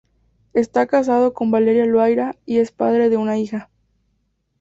[0.53, 3.69] Está casado con Valeria Loira, y es padre de una hija.